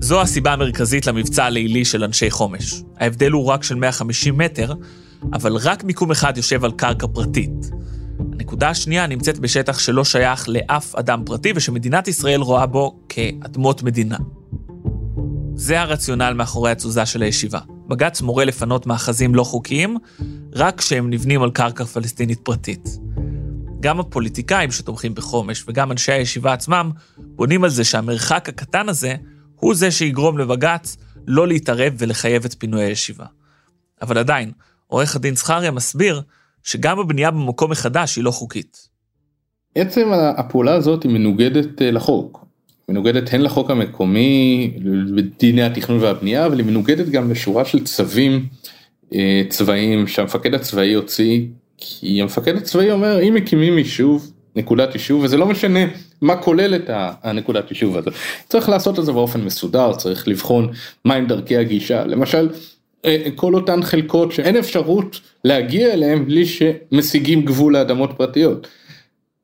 זו 0.00 0.20
הסיבה 0.20 0.52
המרכזית 0.52 1.06
למבצע 1.06 1.44
הלילי 1.44 1.84
של 1.84 2.04
אנשי 2.04 2.30
חומש. 2.30 2.74
ההבדל 3.00 3.30
הוא 3.30 3.46
רק 3.46 3.62
של 3.62 3.74
150 3.74 4.38
מטר, 4.38 4.72
אבל 5.32 5.56
רק 5.56 5.84
מיקום 5.84 6.10
אחד 6.10 6.36
יושב 6.36 6.64
על 6.64 6.72
קרקע 6.72 7.06
פרטית. 7.06 7.70
הנקודה 8.32 8.68
השנייה 8.68 9.06
נמצאת 9.06 9.38
בשטח 9.38 9.78
שלא 9.78 10.04
שייך 10.04 10.48
לאף 10.48 10.94
אדם 10.94 11.22
פרטי 11.26 11.52
ושמדינת 11.56 12.08
ישראל 12.08 12.40
רואה 12.40 12.66
בו 12.66 13.00
כאדמות 13.08 13.82
מדינה. 13.82 14.16
זה 15.54 15.80
הרציונל 15.80 16.32
מאחורי 16.32 16.70
התזוזה 16.70 17.06
של 17.06 17.22
הישיבה. 17.22 17.60
בג"ץ 17.88 18.20
מורה 18.20 18.44
לפנות 18.44 18.86
מאחזים 18.86 19.34
לא 19.34 19.44
חוקיים, 19.44 19.96
רק 20.52 20.78
כשהם 20.78 21.10
נבנים 21.10 21.42
על 21.42 21.50
קרקע 21.50 21.84
פלסטינית 21.84 22.40
פרטית. 22.40 22.88
גם 23.80 24.00
הפוליטיקאים 24.00 24.72
שתומכים 24.72 25.14
בחומש 25.14 25.64
וגם 25.68 25.92
אנשי 25.92 26.12
הישיבה 26.12 26.52
עצמם 26.52 26.90
בונים 27.18 27.64
על 27.64 27.70
זה 27.70 27.84
שהמרחק 27.84 28.48
הקטן 28.48 28.88
הזה 28.88 29.14
הוא 29.54 29.74
זה 29.74 29.90
שיגרום 29.90 30.38
לבג"ץ 30.38 30.96
לא 31.26 31.48
להתערב 31.48 31.92
ולחייב 31.98 32.44
את 32.44 32.54
פינוי 32.58 32.84
הישיבה. 32.84 33.24
אבל 34.02 34.18
עדיין, 34.18 34.52
עורך 34.86 35.16
הדין 35.16 35.34
זכריה 35.34 35.70
מסביר 35.70 36.22
שגם 36.62 36.98
הבנייה 36.98 37.30
במקום 37.30 37.70
מחדש 37.70 38.16
היא 38.16 38.24
לא 38.24 38.30
חוקית. 38.30 38.88
עצם 39.74 40.08
הפעולה 40.12 40.74
הזאת 40.74 41.02
היא 41.02 41.12
מנוגדת 41.12 41.82
אה, 41.82 41.90
לחוק. 41.90 42.46
מנוגדת 42.88 43.34
הן 43.34 43.42
לחוק 43.42 43.70
המקומי, 43.70 44.72
בדיני 45.16 45.62
התכנון 45.62 45.98
והבנייה, 46.02 46.46
אבל 46.46 46.58
היא 46.58 46.66
מנוגדת 46.66 47.08
גם 47.08 47.30
לשורה 47.30 47.64
של 47.64 47.84
צווים 47.84 48.46
אה, 49.14 49.42
צבאיים 49.48 50.06
שהמפקד 50.06 50.54
הצבאי 50.54 50.94
הוציא, 50.94 51.40
כי 51.78 52.22
המפקד 52.22 52.56
הצבאי 52.56 52.90
אומר 52.90 53.22
אם 53.22 53.34
מקימים 53.34 53.78
יישוב, 53.78 54.32
נקודת 54.56 54.94
יישוב, 54.94 55.22
וזה 55.24 55.36
לא 55.36 55.46
משנה 55.46 55.80
מה 56.20 56.36
כולל 56.36 56.74
את 56.74 56.90
הנקודת 57.22 57.70
יישוב 57.70 57.96
הזה. 57.96 58.10
צריך 58.48 58.68
לעשות 58.68 58.98
את 58.98 59.04
זה 59.04 59.12
באופן 59.12 59.40
מסודר, 59.44 59.92
צריך 59.92 60.28
לבחון 60.28 60.68
מהם 61.04 61.26
דרכי 61.26 61.56
הגישה, 61.56 62.04
למשל 62.04 62.48
כל 63.34 63.54
אותן 63.54 63.82
חלקות 63.82 64.32
שאין 64.32 64.56
אפשרות 64.56 65.20
להגיע 65.44 65.92
אליהן 65.92 66.24
בלי 66.24 66.46
שמשיגים 66.46 67.44
גבול 67.44 67.72
לאדמות 67.72 68.10
פרטיות. 68.16 68.68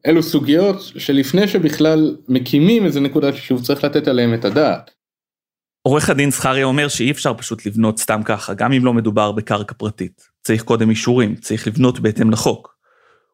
אלו 0.07 0.23
סוגיות 0.23 0.81
שלפני 0.81 1.49
שבכלל 1.49 2.17
מקימים 2.29 2.85
איזה 2.85 3.01
נקודת 3.01 3.35
יישוב 3.35 3.63
צריך 3.63 3.85
לתת 3.85 4.09
עליהם 4.09 4.35
את 4.35 4.45
הדעת. 4.45 4.91
עורך 5.83 6.11
הדין 6.11 6.31
זכריה 6.31 6.65
אומר 6.65 6.89
שאי 6.89 7.11
אפשר 7.11 7.35
פשוט 7.35 7.67
לבנות 7.67 7.99
סתם 7.99 8.21
ככה, 8.25 8.55
גם 8.55 8.73
אם 8.73 8.85
לא 8.85 8.93
מדובר 8.93 9.33
בקרקע 9.33 9.75
פרטית. 9.75 10.23
צריך 10.43 10.63
קודם 10.63 10.91
אישורים, 10.91 11.35
צריך 11.35 11.67
לבנות 11.67 12.01
בהתאם 12.01 12.31
לחוק. 12.31 12.77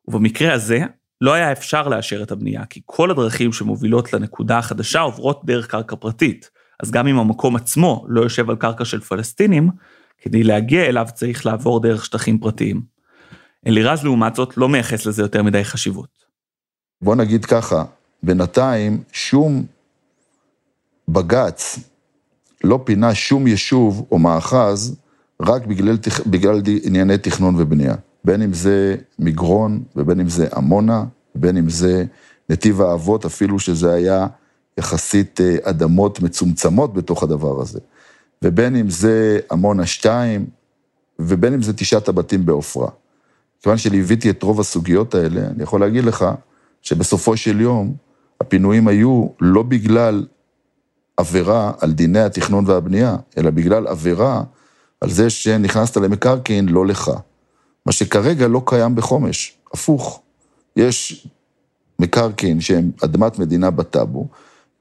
ובמקרה 0.08 0.52
הזה, 0.52 0.80
לא 1.20 1.32
היה 1.32 1.52
אפשר 1.52 1.88
לאשר 1.88 2.22
את 2.22 2.32
הבנייה, 2.32 2.64
כי 2.64 2.80
כל 2.86 3.10
הדרכים 3.10 3.52
שמובילות 3.52 4.12
לנקודה 4.12 4.58
החדשה 4.58 5.00
עוברות 5.00 5.40
דרך 5.44 5.66
קרקע 5.66 5.96
פרטית. 5.96 6.50
אז 6.82 6.90
גם 6.90 7.06
אם 7.06 7.18
המקום 7.18 7.56
עצמו 7.56 8.04
לא 8.08 8.20
יושב 8.20 8.50
על 8.50 8.56
קרקע 8.56 8.84
של 8.84 9.00
פלסטינים, 9.00 9.70
כדי 10.22 10.42
להגיע 10.42 10.84
אליו 10.84 11.06
צריך 11.14 11.46
לעבור 11.46 11.80
דרך 11.80 12.04
שטחים 12.04 12.38
פרטיים. 12.38 12.82
אלירז 13.66 14.04
לעומת 14.04 14.34
זאת 14.34 14.56
לא 14.56 14.68
מייחס 14.68 15.06
לזה 15.06 15.22
יותר 15.22 15.42
מדי 15.42 15.64
חשיבות. 15.64 16.08
בוא 17.02 17.14
נגיד 17.14 17.44
ככה, 17.44 17.84
בינתיים 18.22 19.02
שום 19.12 19.64
בג"ץ 21.08 21.78
לא 22.64 22.80
פינה 22.84 23.14
שום 23.14 23.46
יישוב 23.46 24.06
או 24.10 24.18
מאחז 24.18 24.96
רק 25.42 25.66
בגלל, 25.66 25.96
בגלל 26.26 26.60
ענייני 26.82 27.18
תכנון 27.18 27.54
ובנייה. 27.58 27.94
בין 28.24 28.42
אם 28.42 28.52
זה 28.52 28.96
מגרון, 29.18 29.82
ובין 29.96 30.20
אם 30.20 30.28
זה 30.28 30.48
עמונה, 30.56 31.04
ובין 31.36 31.56
אם 31.56 31.68
זה 31.68 32.04
נתיב 32.50 32.80
האבות, 32.80 33.24
אפילו 33.24 33.58
שזה 33.58 33.92
היה 33.92 34.26
יחסית 34.78 35.40
אה, 35.40 35.56
אדמות 35.62 36.22
מצומצמות 36.22 36.94
בתוך 36.94 37.22
הדבר 37.22 37.62
הזה. 37.62 37.80
ובין 38.42 38.76
אם 38.76 38.90
זה 38.90 39.38
עמונה 39.52 39.86
2, 39.86 40.46
ובין 41.18 41.54
אם 41.54 41.62
זה 41.62 41.72
תשעת 41.72 42.08
הבתים 42.08 42.46
בעופרה. 42.46 42.88
כיוון 43.62 43.78
שליוויתי 43.78 44.30
את 44.30 44.42
רוב 44.42 44.60
הסוגיות 44.60 45.14
האלה, 45.14 45.40
אני 45.40 45.62
יכול 45.62 45.80
להגיד 45.80 46.04
לך 46.04 46.24
שבסופו 46.82 47.36
של 47.36 47.60
יום 47.60 47.94
הפינויים 48.40 48.88
היו 48.88 49.26
לא 49.40 49.62
בגלל 49.62 50.26
עבירה 51.16 51.72
על 51.80 51.92
דיני 51.92 52.20
התכנון 52.20 52.64
והבנייה, 52.66 53.16
אלא 53.38 53.50
בגלל 53.50 53.86
עבירה 53.86 54.42
על 55.00 55.10
זה 55.10 55.30
שנכנסת 55.30 55.96
למקרקעין 55.96 56.68
לא 56.68 56.86
לך. 56.86 57.10
מה 57.86 57.92
שכרגע 57.92 58.48
לא 58.48 58.62
קיים 58.66 58.94
בחומש, 58.94 59.58
הפוך. 59.72 60.22
יש 60.76 61.26
מקרקעין 61.98 62.60
שהם 62.60 62.90
אדמת 63.04 63.38
מדינה 63.38 63.70
בטאבו, 63.70 64.28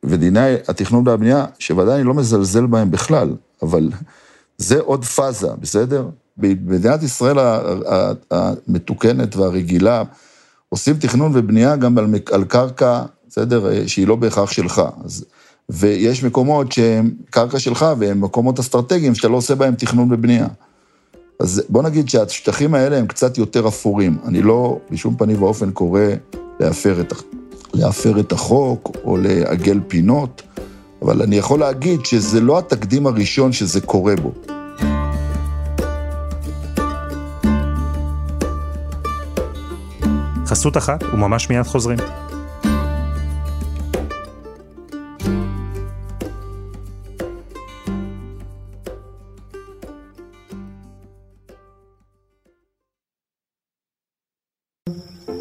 ודיני 0.04 0.54
התכנון 0.68 1.08
והבנייה, 1.08 1.46
שוודאי 1.60 1.96
אני 1.96 2.04
לא 2.04 2.14
מזלזל 2.14 2.66
בהם 2.66 2.92
בכלל, 2.92 3.36
אבל 3.62 3.90
זה 4.58 4.80
עוד 4.80 5.06
פאזה, 5.06 5.48
בסדר? 5.60 6.10
במדינת 6.38 7.04
ישראל 7.04 7.38
המתוקנת 8.32 9.36
והרגילה, 9.36 10.04
עושים 10.70 10.98
תכנון 10.98 11.32
ובנייה 11.36 11.76
גם 11.76 11.98
על, 11.98 12.06
על 12.32 12.44
קרקע, 12.44 13.04
בסדר, 13.28 13.72
אה, 13.72 13.88
שהיא 13.88 14.08
לא 14.08 14.16
בהכרח 14.16 14.52
שלך. 14.52 14.82
אז, 15.06 15.26
ויש 15.70 16.24
מקומות 16.24 16.72
שהם 16.72 17.14
קרקע 17.30 17.60
שלך 17.60 17.86
והם 18.00 18.22
מקומות 18.22 18.60
אסטרטגיים 18.60 19.16
שאתה 19.16 19.28
לא 19.28 19.38
עושה 19.38 19.56
בהם 19.56 19.76
תכנון 19.76 20.14
ובנייה. 20.14 20.48
אז 21.40 21.64
בוא 21.70 21.84
נגיד 21.84 22.10
שהשטחים 22.10 22.74
האלה 22.74 22.98
הם 22.98 23.08
קצת 23.08 23.38
יותר 23.38 23.68
אפורים. 23.68 24.18
אני 24.26 24.42
לא 24.42 24.80
בשום 24.92 25.16
פנים 25.16 25.44
ואופן 25.44 25.72
קורא 25.72 26.02
להפר 26.60 27.02
את, 27.02 27.14
להפר 27.74 28.20
את 28.20 28.32
החוק 28.32 28.92
או 29.04 29.18
לעגל 29.18 29.80
פינות, 29.88 30.42
אבל 31.02 31.22
אני 31.22 31.36
יכול 31.36 31.60
להגיד 31.60 32.06
שזה 32.06 32.42
לא 32.42 32.60
התקדים 32.60 33.08
הראשון 33.08 33.52
שזה 33.52 33.82
קורה 33.82 34.14
בו. 34.16 34.32
חסות 40.46 40.78
אחת 40.78 41.04
וממש 41.04 41.50
מיד 41.50 41.64
חוזרים. 41.64 42.00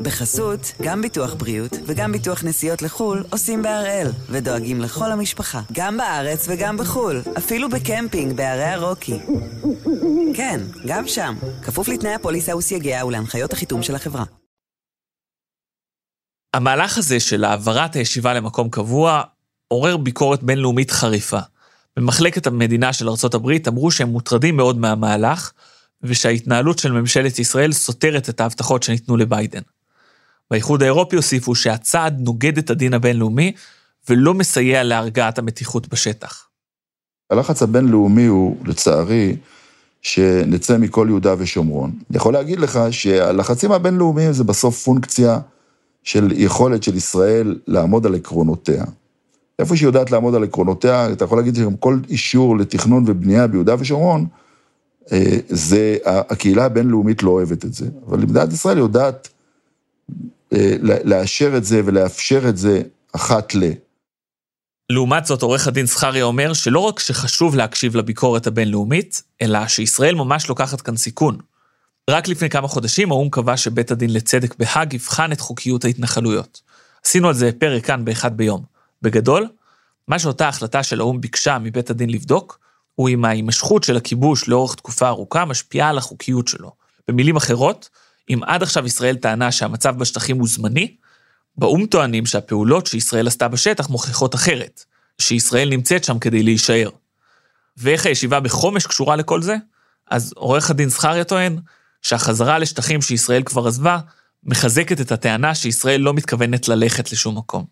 בחסות, 0.07 0.73
גם 0.83 1.03
ביטוח 1.03 1.35
בריאות 1.35 1.73
וגם 1.87 2.13
ביטוח 2.13 2.45
נסיעות 2.45 2.83
לחו"ל 2.83 3.25
עושים 3.31 3.63
בהראל, 3.63 4.07
ודואגים 4.31 4.81
לכל 4.81 5.13
המשפחה, 5.13 5.61
גם 5.73 5.97
בארץ 5.97 6.47
וגם 6.49 6.77
בחו"ל, 6.77 7.23
אפילו 7.39 7.69
בקמפינג 7.69 8.37
בערי 8.37 8.65
הרוקי. 8.65 9.19
כן, 10.35 10.61
גם 10.87 11.07
שם, 11.07 11.35
כפוף 11.63 11.89
לתנאי 11.89 12.15
הפוליסה 12.15 12.57
וסייגיה 12.57 13.07
ולהנחיות 13.07 13.53
החיתום 13.53 13.83
של 13.83 13.95
החברה. 13.95 14.25
המהלך 16.55 16.99
הזה 16.99 17.21
של 17.21 17.45
העברת 17.45 17.97
הישיבה 17.97 18.35
למקום 18.35 18.71
קבוע 18.71 19.23
עורר 19.69 19.97
ביקורת 19.97 20.43
בינלאומית 20.43 20.91
חריפה. 20.91 21.41
במחלקת 21.97 22.47
המדינה 22.47 22.93
של 22.93 23.09
ארצות 23.09 23.35
הברית 23.35 23.69
אמרו 23.69 23.91
שהם 23.91 24.09
מוטרדים 24.09 24.57
מאוד 24.57 24.79
מהמהלך, 24.79 25.53
ושההתנהלות 26.03 26.79
של 26.79 26.93
ממשלת 26.93 27.39
ישראל 27.39 27.73
סותרת 27.73 28.29
את 28.29 28.41
ההבטחות 28.41 28.83
שניתנו 28.83 29.17
לביידן. 29.17 29.63
באיחוד 30.51 30.83
האירופי 30.83 31.17
הוסיפו 31.17 31.55
שהצעד 31.55 32.21
נוגד 32.21 32.59
את 32.59 32.71
הדין 32.71 32.95
הבינלאומי 32.95 33.53
ולא 34.09 34.35
מסייע 34.35 34.83
להרגעת 34.83 35.39
המתיחות 35.39 35.89
בשטח. 35.89 36.49
הלחץ 37.31 37.63
הבינלאומי 37.63 38.27
הוא, 38.27 38.57
לצערי, 38.65 39.37
שנצא 40.03 40.79
מכל 40.79 41.07
יהודה 41.09 41.35
ושומרון. 41.39 41.91
אני 42.11 42.17
יכול 42.17 42.33
להגיד 42.33 42.61
לך 42.61 42.81
שהלחצים 42.91 43.73
הבינלאומיים 43.73 44.33
זה 44.33 44.45
בסוף 44.45 44.83
פונקציה 44.83 45.39
של 46.03 46.33
יכולת 46.37 46.83
של 46.83 46.97
ישראל 46.97 47.59
לעמוד 47.67 48.07
על 48.07 48.15
עקרונותיה. 48.15 48.85
איפה 49.59 49.77
שהיא 49.77 49.87
יודעת 49.87 50.11
לעמוד 50.11 50.35
על 50.35 50.45
עקרונותיה, 50.45 51.13
אתה 51.13 51.25
יכול 51.25 51.39
להגיד 51.39 51.55
שגם 51.55 51.77
כל 51.77 51.99
אישור 52.09 52.59
לתכנון 52.59 53.05
ובנייה 53.07 53.47
ביהודה 53.47 53.75
ושומרון, 53.79 54.27
אה, 55.13 55.39
זה, 55.49 55.97
הקהילה 56.05 56.65
הבינלאומית 56.65 57.23
לא 57.23 57.31
אוהבת 57.31 57.65
את 57.65 57.75
זה. 57.75 57.87
אבל 58.09 58.19
מדינת 58.19 58.53
ישראל 58.53 58.79
יודעת 58.79 59.29
לאשר 61.05 61.57
את 61.57 61.65
זה 61.65 61.81
ולאפשר 61.85 62.49
את 62.49 62.57
זה 62.57 62.83
אחת 63.13 63.55
ל... 63.55 63.63
לעומת 64.91 65.27
זאת, 65.27 65.43
עורך 65.43 65.67
הדין 65.67 65.87
זכריה 65.87 66.25
אומר 66.25 66.53
שלא 66.53 66.79
רק 66.79 66.99
שחשוב 66.99 67.57
להקשיב 67.57 67.97
לביקורת 67.97 68.47
הבינלאומית, 68.47 69.23
אלא 69.43 69.69
שישראל 69.69 70.15
ממש 70.15 70.49
לוקחת 70.49 70.81
כאן 70.81 70.97
סיכון. 70.97 71.39
רק 72.11 72.29
לפני 72.29 72.51
כמה 72.51 72.69
חודשים 72.69 73.11
האו"ם 73.11 73.31
קבע 73.31 73.57
שבית 73.57 73.91
הדין 73.91 74.13
לצדק 74.13 74.55
בהאג 74.59 74.95
יבחן 74.95 75.33
את 75.33 75.41
חוקיות 75.41 75.85
ההתנחלויות. 75.85 76.61
עשינו 77.05 77.29
על 77.29 77.35
זה 77.35 77.51
פרק 77.59 77.87
כאן 77.87 78.05
באחד 78.05 78.37
ביום. 78.37 78.63
בגדול, 79.03 79.49
מה 80.09 80.19
שאותה 80.19 80.49
החלטה 80.49 80.83
של 80.83 81.01
האו"ם 81.01 81.21
ביקשה 81.21 81.59
מבית 81.59 81.91
הדין 81.91 82.11
לבדוק, 82.11 82.59
הוא 82.95 83.09
אם 83.09 83.25
ההימשכות 83.25 83.85
של 83.85 83.97
הכיבוש 83.97 84.49
לאורך 84.49 84.75
תקופה 84.75 85.09
ארוכה 85.09 85.45
משפיעה 85.45 85.89
על 85.89 85.99
החוקיות 85.99 86.49
שלו. 86.49 86.73
במילים 87.09 87.37
אחרות, 87.37 87.89
אם 88.31 88.41
עד 88.43 88.63
עכשיו 88.63 88.87
ישראל 88.87 89.17
טענה 89.17 89.53
שהמצב 89.53 89.99
בשטחים 89.99 90.39
הוא 90.39 90.49
זמני, 90.49 90.95
באו"ם 91.57 91.87
טוענים 91.87 92.27
שהפעולות 92.27 92.87
שישראל 92.87 93.27
עשתה 93.27 93.49
בשטח 93.49 93.91
מוכיחות 93.91 94.35
אחרת, 94.35 94.85
שישראל 95.19 95.69
נמצאת 95.69 96.05
שם 96.05 96.19
כדי 96.19 96.43
להישאר. 96.43 96.91
ואיך 97.77 98.07
הישיבה 98.07 98.41
בחומש 98.41 98.87
קשורה 98.87 99.17
לכל 99.17 99.43
זה? 99.43 99.57
אז 100.11 100.33
עורך 100.37 100.71
הדין 100.71 100.89
זכריה 100.89 101.25
טוען 101.25 101.57
שהחזרה 102.03 102.59
לשטחים 102.59 103.03
שישראל 103.03 103.43
כבר 103.43 103.67
עזבה, 103.67 103.99
מחזקת 104.45 105.01
את 105.01 105.13
הטענה 105.13 105.55
שישראל 105.55 106.01
לא 106.01 106.15
מתכוונת 106.15 106.69
ללכת 106.69 107.13
לשום 107.13 107.39
מקום. 107.39 107.65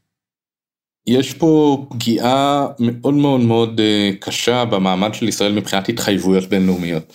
יש 1.06 1.32
פה 1.32 1.86
פגיעה 1.90 2.66
מאוד 2.78 3.14
מאוד 3.14 3.40
מאוד 3.40 3.80
אה, 3.80 4.10
קשה 4.20 4.64
במעמד 4.64 5.14
של 5.14 5.28
ישראל 5.28 5.52
מבחינת 5.52 5.88
התחייבויות 5.88 6.48
בינלאומיות. 6.48 7.12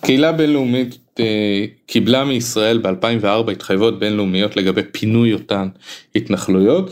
קהילה 0.00 0.32
בינלאומית 0.32 0.98
קיבלה 1.86 2.24
מישראל 2.24 2.78
ב-2004 2.78 3.50
התחייבויות 3.52 3.98
בינלאומיות 3.98 4.56
לגבי 4.56 4.82
פינוי 4.92 5.32
אותן 5.32 5.68
התנחלויות, 6.14 6.90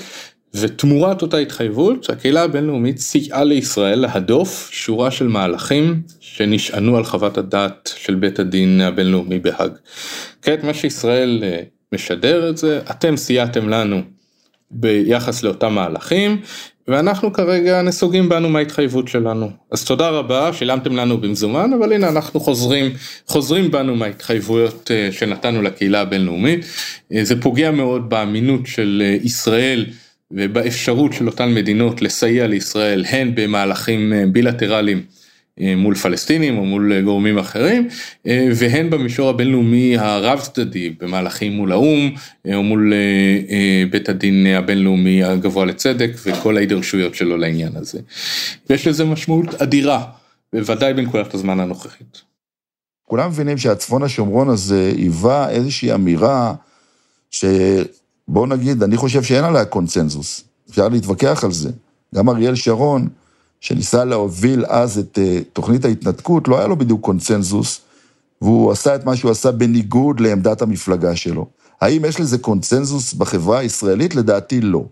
ותמורת 0.55 1.23
אותה 1.23 1.39
התחייבות 1.39 2.11
הקהילה 2.11 2.43
הבינלאומית 2.43 2.99
סייעה 2.99 3.45
לישראל 3.45 3.99
להדוף 3.99 4.69
שורה 4.73 5.11
של 5.11 5.29
מהלכים 5.29 6.03
שנשענו 6.21 6.97
על 6.97 7.05
חוות 7.05 7.39
הדעת 7.39 7.93
של 7.97 8.15
בית 8.15 8.39
הדין 8.39 8.81
הבינלאומי 8.81 9.39
בהאג. 9.39 9.73
כעת 10.43 10.65
מה 10.65 10.75
שישראל 10.75 11.41
אה, 11.43 11.61
משדר 11.95 12.51
את 12.51 12.57
זה, 12.57 12.81
אתם 12.91 13.17
סייעתם 13.17 13.69
לנו 13.69 14.03
ביחס 14.71 15.43
לאותם 15.43 15.75
מהלכים, 15.75 16.41
ואנחנו 16.89 17.33
כרגע 17.33 17.83
נסוגים 17.83 18.29
בנו 18.29 18.49
מההתחייבות 18.49 19.09
שלנו. 19.09 19.51
אז 19.73 19.85
תודה 19.85 20.09
רבה, 20.09 20.53
שילמתם 20.53 20.97
לנו 20.97 21.19
במזומן, 21.19 21.71
אבל 21.79 21.93
הנה 21.93 22.09
אנחנו 22.09 22.41
חוזרים, 22.41 22.93
חוזרים 23.27 23.71
בנו 23.71 23.97
מההתחייבויות 23.97 24.91
אה, 24.91 25.09
שנתנו 25.13 25.63
לקהילה 25.63 26.01
הבינלאומית. 26.01 26.65
אה, 27.13 27.25
זה 27.25 27.41
פוגע 27.41 27.71
מאוד 27.71 28.11
באמינות 28.11 28.67
של 28.67 29.03
אה, 29.05 29.17
ישראל 29.23 29.87
ובאפשרות 30.31 31.13
של 31.13 31.27
אותן 31.27 31.55
מדינות 31.55 32.03
לסייע 32.03 32.47
לישראל, 32.47 33.05
הן 33.09 33.35
במהלכים 33.35 34.13
בילטרליים. 34.33 35.03
אה, 35.61 35.77
מול 35.77 35.95
פלסטינים 35.95 36.59
או 36.59 36.65
מול 36.65 36.93
אה, 36.93 37.01
גורמים 37.01 37.39
אחרים, 37.39 37.89
אה, 38.27 38.49
והן 38.55 38.91
במישור 38.91 39.29
הבינלאומי 39.29 39.99
הרב 39.99 40.41
צדדי 40.41 40.91
במהלכים 41.01 41.53
מול 41.53 41.73
האו"ם 41.73 42.11
או 42.55 42.63
מול 42.63 42.93
בית 43.91 44.09
הדין 44.09 44.47
הבינלאומי 44.47 45.25
הגבוה 45.25 45.65
לצדק 45.65 46.11
וכל 46.25 46.57
ההידרשויות 46.57 47.15
שלו 47.15 47.37
לעניין 47.37 47.73
הזה. 47.77 47.99
ויש 48.71 48.87
לזה 48.87 49.05
משמעות 49.05 49.55
אדירה, 49.63 50.05
בוודאי 50.53 50.95
בנקודת 50.95 51.35
הזמן 51.35 51.61
הנוכחית. 51.61 52.23
כולם 53.05 53.29
מבינים 53.29 53.59
שהצפון 53.59 54.03
השומרון 54.03 54.49
הזה 54.49 54.93
היווה 54.97 55.51
איזושהי 55.51 55.95
אמירה 55.95 56.55
שבוא 57.31 58.47
נגיד, 58.47 58.83
אני 58.83 58.97
חושב 58.97 59.23
שאין 59.23 59.45
עליה 59.45 59.65
קונצנזוס, 59.65 60.45
אפשר 60.71 60.89
להתווכח 60.89 61.45
על 61.45 61.53
זה. 61.53 61.71
גם 62.15 62.29
אריאל 62.29 62.55
שרון, 62.55 63.09
שניסה 63.67 64.05
להוביל 64.05 64.65
אז 64.69 64.99
את 64.99 65.19
uh, 65.19 65.45
תוכנית 65.53 65.85
ההתנתקות, 65.85 66.49
לא 66.49 66.59
היה 66.59 66.67
לו 66.67 66.77
בדיוק 66.77 67.01
קונצנזוס, 67.01 67.81
והוא 68.43 68.73
עשה 68.73 68.95
את 68.95 69.05
מה 69.05 69.17
שהוא 69.17 69.31
עשה 69.31 69.53
בניגוד 69.53 70.21
לעמדת 70.21 70.63
המפלגה 70.63 71.17
שלו. 71.17 71.47
האם 71.81 72.05
יש 72.05 72.21
לזה 72.21 72.39
קונצנזוס 72.39 73.15
בחברה 73.15 73.59
הישראלית? 73.59 74.15
לדעתי 74.15 74.61
לא. 74.61 74.85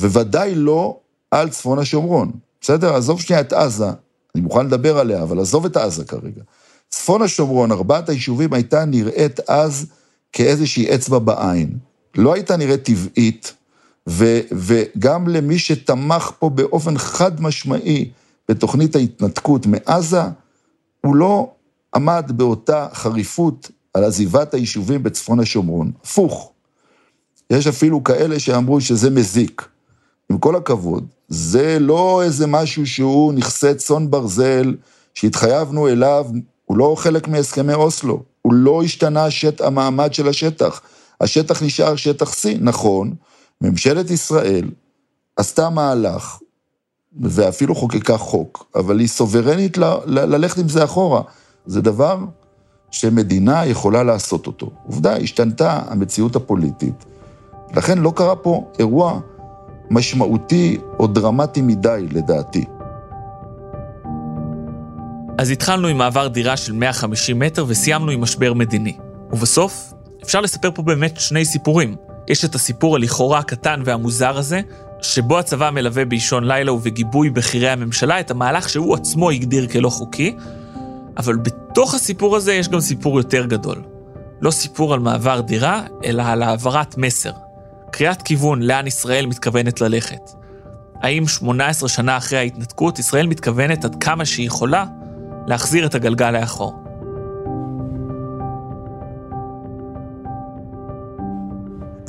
וודאי 0.00 0.54
לא 0.54 0.96
על 1.30 1.48
צפון 1.48 1.78
השומרון. 1.78 2.30
בסדר? 2.60 2.94
עזוב 2.94 3.20
שנייה 3.20 3.40
את 3.40 3.52
עזה, 3.52 3.90
אני 4.34 4.42
מוכן 4.42 4.66
לדבר 4.66 4.98
עליה, 4.98 5.22
אבל 5.22 5.40
עזוב 5.40 5.64
את 5.64 5.76
עזה 5.76 6.04
כרגע. 6.04 6.42
צפון 6.88 7.22
השומרון, 7.22 7.72
ארבעת 7.72 8.08
היישובים, 8.08 8.52
הייתה 8.52 8.84
נראית 8.84 9.40
אז 9.50 9.86
כאיזושהי 10.32 10.94
אצבע 10.94 11.18
בעין. 11.18 11.78
לא 12.16 12.34
הייתה 12.34 12.56
נראית 12.56 12.82
טבעית, 12.82 13.54
ו, 14.08 14.40
וגם 14.52 15.28
למי 15.28 15.58
שתמך 15.58 16.30
פה 16.38 16.50
באופן 16.50 16.98
חד 16.98 17.40
משמעי 17.40 18.10
בתוכנית 18.48 18.96
ההתנתקות 18.96 19.66
מעזה, 19.66 20.22
הוא 21.04 21.16
לא 21.16 21.50
עמד 21.94 22.32
באותה 22.34 22.86
חריפות 22.92 23.70
על 23.94 24.04
עזיבת 24.04 24.54
היישובים 24.54 25.02
בצפון 25.02 25.40
השומרון. 25.40 25.92
הפוך. 26.04 26.52
יש 27.50 27.66
אפילו 27.66 28.04
כאלה 28.04 28.38
שאמרו 28.38 28.80
שזה 28.80 29.10
מזיק. 29.10 29.68
עם 30.30 30.38
כל 30.38 30.56
הכבוד, 30.56 31.06
זה 31.28 31.78
לא 31.78 32.22
איזה 32.22 32.46
משהו 32.46 32.86
שהוא 32.86 33.32
נכסה 33.32 33.74
צאן 33.74 34.10
ברזל, 34.10 34.74
שהתחייבנו 35.14 35.88
אליו, 35.88 36.26
הוא 36.64 36.78
לא 36.78 36.94
חלק 36.98 37.28
מהסכמי 37.28 37.74
אוסלו, 37.74 38.22
הוא 38.42 38.54
לא 38.54 38.82
השתנה 38.82 39.24
השט, 39.24 39.60
המעמד 39.60 40.14
של 40.14 40.28
השטח. 40.28 40.80
השטח 41.20 41.62
נשאר 41.62 41.96
שטח 41.96 42.32
C, 42.32 42.46
נכון, 42.60 43.14
ממשלת 43.62 44.10
ישראל 44.10 44.70
עשתה 45.36 45.70
מהלך, 45.70 46.38
ואפילו 47.20 47.74
חוקקה 47.74 48.18
חוק, 48.18 48.66
אבל 48.74 48.98
היא 48.98 49.08
סוברנית 49.08 49.78
ל- 49.78 49.84
ל- 49.84 50.34
ללכת 50.34 50.58
עם 50.58 50.68
זה 50.68 50.84
אחורה. 50.84 51.22
זה 51.66 51.80
דבר 51.80 52.18
שמדינה 52.90 53.66
יכולה 53.66 54.02
לעשות 54.02 54.46
אותו. 54.46 54.70
עובדה, 54.86 55.16
השתנתה 55.16 55.80
המציאות 55.88 56.36
הפוליטית, 56.36 57.04
לכן 57.76 57.98
לא 57.98 58.12
קרה 58.16 58.36
פה 58.36 58.72
אירוע 58.78 59.20
משמעותי 59.90 60.78
או 60.98 61.06
דרמטי 61.06 61.62
מדי, 61.62 62.06
לדעתי. 62.10 62.64
אז 65.38 65.50
התחלנו 65.50 65.88
עם 65.88 65.98
מעבר 65.98 66.28
דירה 66.28 66.56
של 66.56 66.72
150 66.72 67.38
מטר 67.38 67.64
וסיימנו 67.68 68.10
עם 68.10 68.20
משבר 68.20 68.52
מדיני. 68.52 68.96
ובסוף, 69.30 69.92
אפשר 70.24 70.40
לספר 70.40 70.70
פה 70.74 70.82
באמת 70.82 71.20
שני 71.20 71.44
סיפורים. 71.44 71.96
יש 72.28 72.44
את 72.44 72.54
הסיפור 72.54 72.96
הלכאורה 72.96 73.38
הקטן 73.38 73.82
והמוזר 73.84 74.38
הזה, 74.38 74.60
שבו 75.02 75.38
הצבא 75.38 75.70
מלווה 75.70 76.04
באישון 76.04 76.44
לילה 76.44 76.72
ובגיבוי 76.72 77.30
בכירי 77.30 77.68
הממשלה 77.68 78.20
את 78.20 78.30
המהלך 78.30 78.68
שהוא 78.68 78.94
עצמו 78.94 79.30
הגדיר 79.30 79.66
כלא 79.66 79.88
חוקי, 79.88 80.36
אבל 81.16 81.36
בתוך 81.36 81.94
הסיפור 81.94 82.36
הזה 82.36 82.54
יש 82.54 82.68
גם 82.68 82.80
סיפור 82.80 83.18
יותר 83.18 83.46
גדול. 83.46 83.82
לא 84.40 84.50
סיפור 84.50 84.94
על 84.94 85.00
מעבר 85.00 85.40
דירה, 85.40 85.82
אלא 86.04 86.22
על 86.22 86.42
העברת 86.42 86.98
מסר. 86.98 87.32
קריאת 87.90 88.22
כיוון 88.22 88.62
לאן 88.62 88.86
ישראל 88.86 89.26
מתכוונת 89.26 89.80
ללכת. 89.80 90.30
האם 91.02 91.28
18 91.28 91.88
שנה 91.88 92.16
אחרי 92.16 92.38
ההתנתקות, 92.38 92.98
ישראל 92.98 93.26
מתכוונת 93.26 93.84
עד 93.84 93.96
כמה 94.02 94.24
שהיא 94.24 94.46
יכולה 94.46 94.84
להחזיר 95.46 95.86
את 95.86 95.94
הגלגל 95.94 96.30
לאחור. 96.30 96.87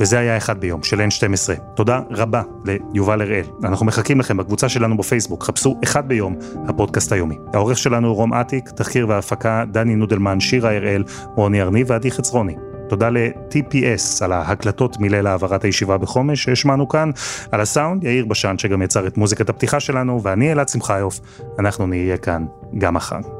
וזה 0.00 0.18
היה 0.18 0.36
אחד 0.36 0.60
ביום 0.60 0.82
של 0.82 1.00
N12. 1.00 1.60
תודה 1.74 2.00
רבה 2.10 2.42
ליובל 2.64 3.22
הראל. 3.22 3.44
אנחנו 3.64 3.86
מחכים 3.86 4.20
לכם 4.20 4.36
בקבוצה 4.36 4.68
שלנו 4.68 4.96
בפייסבוק, 4.96 5.44
חפשו 5.44 5.78
אחד 5.84 6.08
ביום, 6.08 6.36
הפודקאסט 6.68 7.12
היומי. 7.12 7.38
העורך 7.54 7.78
שלנו 7.78 8.14
רום 8.14 8.34
אטיק, 8.34 8.68
תחקיר 8.68 9.08
והפקה 9.08 9.64
דני 9.72 9.96
נודלמן, 9.96 10.40
שירה 10.40 10.76
הראל, 10.76 11.04
רוני 11.36 11.62
ארני 11.62 11.84
ועדי 11.86 12.10
חצרוני. 12.10 12.56
תודה 12.88 13.10
ל-TPS 13.10 14.24
על 14.24 14.32
ההקלטות 14.32 15.00
מליל 15.00 15.26
העברת 15.26 15.64
הישיבה 15.64 15.98
בחומש 15.98 16.42
שהשמענו 16.42 16.88
כאן, 16.88 17.10
על 17.52 17.60
הסאונד 17.60 18.04
יאיר 18.04 18.24
בשן 18.24 18.58
שגם 18.58 18.82
יצר 18.82 19.06
את 19.06 19.16
מוזיקת 19.16 19.48
הפתיחה 19.48 19.80
שלנו, 19.80 20.22
ואני 20.22 20.52
אלעד 20.52 20.68
שמחיוף, 20.68 21.20
אנחנו 21.58 21.86
נהיה 21.86 22.16
כאן 22.16 22.46
גם 22.78 22.94
מחר. 22.94 23.39